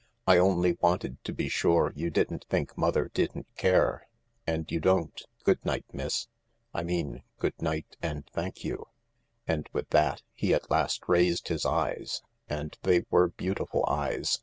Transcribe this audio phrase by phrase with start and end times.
[0.27, 4.07] "I only wanted to be sure you didn't think mother didn't care.
[4.47, 5.21] And you don't.
[5.43, 6.27] Good night, miss—
[6.73, 8.87] I mean good night and thank you,"
[9.47, 14.39] and with that he at last raised his eyes, and they were beautiful eyes.